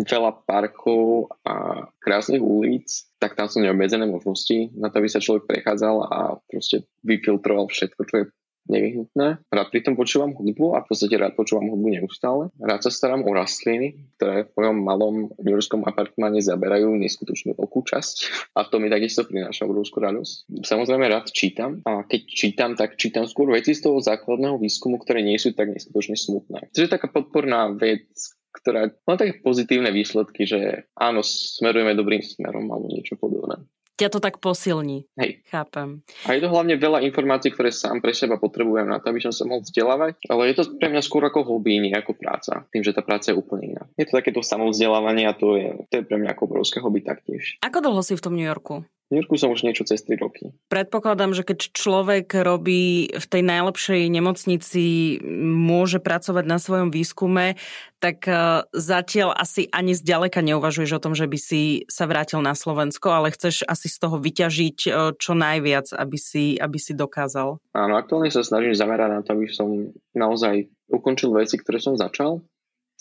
[0.01, 2.89] veľa parkov a krásnych ulic,
[3.21, 6.19] tak tam sú neobmedzené možnosti na to, aby sa človek prechádzal a
[6.49, 8.25] proste vyfiltroval všetko, čo je
[8.71, 9.43] nevyhnutné.
[9.51, 12.55] Rád pritom počúvam hudbu a v podstate rád počúvam hudbu neustále.
[12.63, 18.15] Rád sa starám o rastliny, ktoré v mojom malom newyorskom apartmáne zaberajú neskutočnú veľkú časť
[18.55, 20.63] a to mi takisto prináša obrovskú radosť.
[20.63, 25.27] Samozrejme rád čítam a keď čítam, tak čítam skôr veci z toho základného výskumu, ktoré
[25.27, 26.71] nie sú tak neskutočne smutné.
[26.71, 28.07] To je taká podporná vec,
[28.51, 33.63] ktorá má také pozitívne výsledky, že áno, smerujeme dobrým smerom alebo niečo podobné
[34.01, 35.05] ťa to tak posilní.
[35.21, 35.40] Hej.
[35.51, 36.07] Chápem.
[36.31, 39.35] A je to hlavne veľa informácií, ktoré sám pre seba potrebujem na to, aby som
[39.35, 42.63] sa mohol vzdelávať, ale je to pre mňa skôr ako hobby, nie ako práca.
[42.71, 43.83] Tým, že tá práca je úplne iná.
[43.99, 47.59] Je to takéto samovzdelávanie a to je, to je pre mňa ako obrovské hobby taktiež.
[47.67, 48.87] Ako dlho si v tom New Yorku?
[49.11, 50.55] V New Yorku som už niečo cez 3 roky.
[50.71, 57.59] Predpokladám, že keď človek robí v tej najlepšej nemocnici, môže pracovať na svojom výskume,
[57.99, 62.55] tak e, zatiaľ asi ani zďaleka neuvažuješ o tom, že by si sa vrátil na
[62.55, 67.57] Slovensko, ale chceš asi z toho vyťažiť e, čo najviac, aby si, aby si dokázal.
[67.73, 72.45] Áno, aktuálne sa snažím zamerať na to, aby som naozaj ukončil veci, ktoré som začal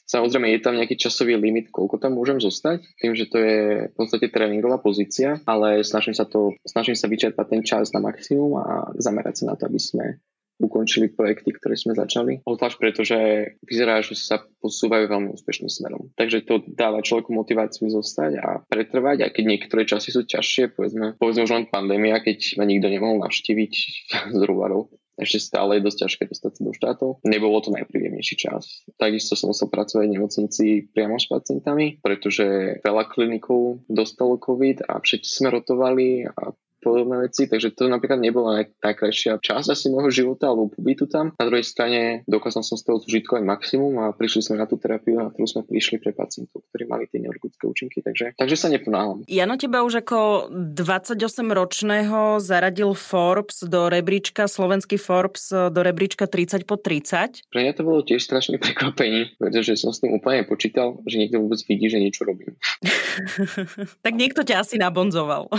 [0.10, 3.94] Samozrejme je tam nejaký časový limit, koľko tam môžem zostať, tým, že to je v
[3.94, 8.90] podstate tréningová pozícia, ale snažím sa, to, snažím sa vyčerpať ten čas na maximum a
[8.98, 10.18] zamerať sa na to, aby sme
[10.60, 12.44] ukončili projekty, ktoré sme začali.
[12.44, 13.18] Odvlášť preto, že
[13.64, 16.12] vyzerá, že sa posúvajú veľmi úspešným smerom.
[16.20, 21.16] Takže to dáva človeku motiváciu zostať a pretrvať, aj keď niektoré časy sú ťažšie, povedzme,
[21.16, 23.74] povedzme už len pandémia, keď ma nikto nemohol navštíviť
[24.38, 27.10] z Ruvarov ešte stále je dosť ťažké dostať sa do štátov.
[27.28, 28.88] Nebolo to najpríjemnejší čas.
[28.96, 35.04] Takisto som musel pracovať v nemocnici priamo s pacientami, pretože veľa klinikov dostalo COVID a
[35.04, 40.50] všetci sme rotovali a podobné veci, takže to napríklad nebola najkrajšia časť asi môjho života
[40.50, 41.36] alebo pobytu tam.
[41.36, 45.20] Na druhej strane dokázal som z toho zužitkovať maximum a prišli sme na tú terapiu,
[45.20, 49.28] na ktorú sme prišli pre pacientov, ktorí mali tie neurologické účinky, takže, takže sa neponáhľam.
[49.28, 56.80] Jano teba už ako 28-ročného zaradil Forbes do rebríčka, slovenský Forbes do rebríčka 30 po
[56.80, 57.52] 30.
[57.52, 61.44] Pre mňa to bolo tiež strašne prekvapenie, pretože som s tým úplne počítal, že niekto
[61.44, 62.56] vôbec vidí, že niečo robím.
[64.06, 65.50] tak niekto ťa asi nabonzoval.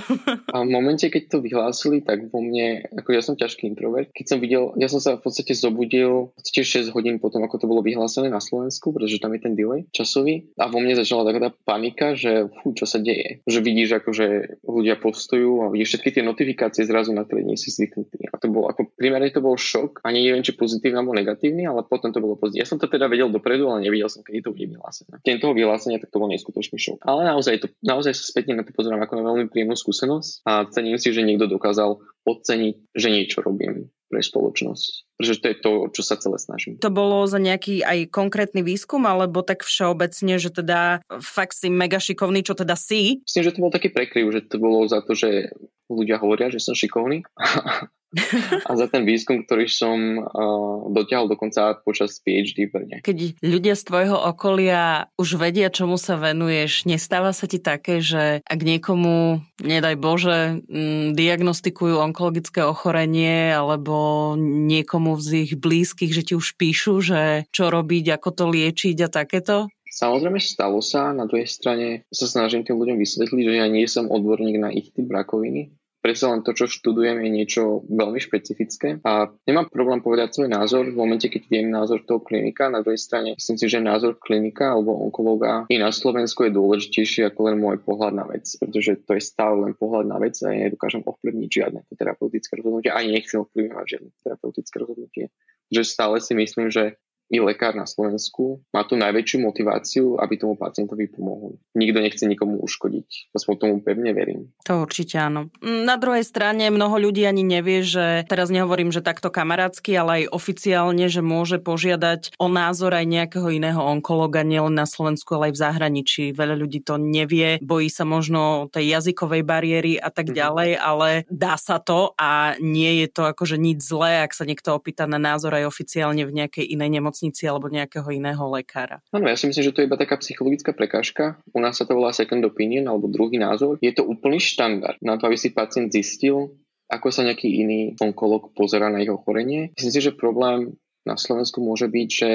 [0.50, 4.26] a v momente, keď to vyhlásili, tak vo mne, ako ja som ťažký introvert, keď
[4.26, 7.82] som videl, ja som sa v podstate zobudil tiež 6 hodín potom, ako to bolo
[7.82, 11.50] vyhlásené na Slovensku, pretože tam je ten delay časový a vo mne začala taká tá
[11.66, 13.42] panika, že fú, čo sa deje.
[13.46, 14.26] Že vidíš, ako, že
[14.62, 18.30] ľudia postujú a vidíš všetky tie notifikácie zrazu na ktoré nie si zvyknutý.
[18.30, 21.86] A to bol ako primárne to bol šok, ani neviem, či pozitívny alebo negatívny, ale
[21.86, 22.62] potom to bolo pozitívne.
[22.62, 25.18] Ja som to teda vedel dopredu, ale nevidel som, kedy to bude vyhlásené.
[25.24, 27.02] Keď toho vyhlásenia, tak to bol neskutočný šok.
[27.08, 30.68] Ale naozaj, to, naozaj sa spätne na to pozerám ako na veľmi príjemnú skúsenosť a
[30.68, 35.16] cením si, že niekto dokázal oceniť, že niečo robím pre spoločnosť.
[35.16, 36.82] Pretože to je to, čo sa celé snažím.
[36.82, 42.02] To bolo za nejaký aj konkrétny výskum, alebo tak všeobecne, že teda fakt si mega
[42.02, 43.22] šikovný, čo teda si?
[43.22, 45.54] Myslím, že to bol taký prekryv, že to bolo za to, že
[45.86, 47.22] ľudia hovoria, že som šikovný
[48.68, 52.96] a za ten výskum, ktorý som uh, dotiahol dokonca počas PhD v Brne.
[53.06, 58.42] Keď ľudia z tvojho okolia už vedia, čomu sa venuješ, nestáva sa ti také, že
[58.42, 66.34] ak niekomu, nedaj Bože, m, diagnostikujú onkologické ochorenie alebo niekomu z ich blízkych, že ti
[66.34, 69.70] už píšu, že čo robiť, ako to liečiť a takéto?
[69.90, 74.06] Samozrejme stalo sa, na druhej strane sa snažím tým ľuďom vysvetliť, že ja nie som
[74.06, 79.28] odborník na ich typ rakoviny, predsa len to, čo študujem, je niečo veľmi špecifické a
[79.44, 82.72] nemám problém povedať svoj názor v momente, keď viem názor toho klinika.
[82.72, 87.28] Na druhej strane myslím si, že názor klinika alebo onkologa i na Slovensku je dôležitejší
[87.30, 90.50] ako len môj pohľad na vec, pretože to je stále len pohľad na vec a
[90.50, 95.24] ja nedokážem ovplyvniť žiadne terapeutické rozhodnutie, ani nechcem ovplyvňovať žiadne terapeutické rozhodnutie.
[95.70, 96.98] Že stále si myslím, že
[97.30, 101.62] i lekár na Slovensku má tú najväčšiu motiváciu, aby tomu pacientovi pomohol.
[101.78, 103.30] Nikto nechce nikomu uškodiť.
[103.30, 104.50] Aspoň tomu pevne verím.
[104.66, 105.54] To určite áno.
[105.62, 110.34] Na druhej strane mnoho ľudí ani nevie, že teraz nehovorím, že takto kamarátsky, ale aj
[110.34, 115.54] oficiálne, že môže požiadať o názor aj nejakého iného onkologa, nielen na Slovensku, ale aj
[115.54, 116.24] v zahraničí.
[116.34, 120.34] Veľa ľudí to nevie, bojí sa možno tej jazykovej bariéry a tak mhm.
[120.34, 124.74] ďalej, ale dá sa to a nie je to akože nič zlé, ak sa niekto
[124.74, 129.04] opýta na názor aj oficiálne v nejakej inej nemocnici nemocnici alebo nejakého iného lekára.
[129.12, 131.36] Áno, ja si myslím, že to je iba taká psychologická prekážka.
[131.52, 133.76] U nás sa to volá second opinion alebo druhý názor.
[133.84, 136.56] Je to úplný štandard na to, aby si pacient zistil,
[136.88, 139.76] ako sa nejaký iný onkolog pozera na ich ochorenie.
[139.76, 142.30] Myslím si, že problém na Slovensku môže byť, že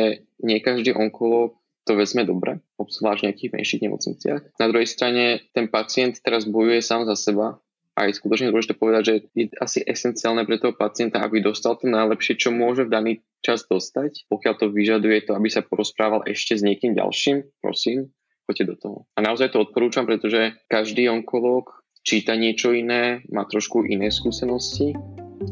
[0.45, 4.41] nie každý onkolog to vezme dobre, obzvlášť v nejakých menších nemocniciach.
[4.57, 7.61] Na druhej strane ten pacient teraz bojuje sám za seba
[7.95, 11.87] a je skutočne dôležité povedať, že je asi esenciálne pre toho pacienta, aby dostal to
[11.87, 14.27] najlepšie, čo môže v daný čas dostať.
[14.27, 18.11] Pokiaľ to vyžaduje to, aby sa porozprával ešte s niekým ďalším, prosím,
[18.43, 18.97] poďte do toho.
[19.15, 21.71] A naozaj to odporúčam, pretože každý onkológ
[22.03, 24.91] číta niečo iné, má trošku iné skúsenosti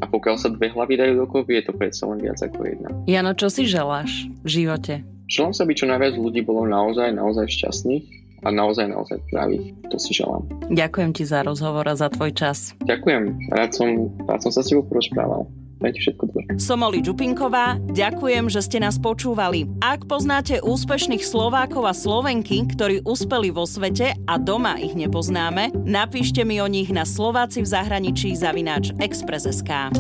[0.04, 2.90] a pokiaľ sa dve hlavy dajú dokopy, je to predsa len viac ako jedna.
[3.08, 4.94] Jano, čo si želáš v živote?
[5.32, 9.74] Želám sa, aby čo najviac ľudí bolo naozaj, naozaj šťastných a naozaj, naozaj pravých.
[9.90, 10.44] To si želám.
[10.70, 12.76] Ďakujem ti za rozhovor a za tvoj čas.
[12.84, 13.52] Ďakujem.
[13.56, 13.90] Rád som,
[14.28, 15.48] rád som sa s tebou porozprával.
[15.84, 16.44] Majte všetko dobré.
[16.64, 19.68] Som Oli Čupinková, ďakujem, že ste nás počúvali.
[19.84, 26.48] Ak poznáte úspešných Slovákov a Slovenky, ktorí uspeli vo svete a doma ich nepoznáme, napíšte
[26.48, 29.92] mi o nich na Slováci v zahraničí zavináč Express.sk.